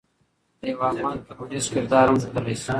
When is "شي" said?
2.63-2.69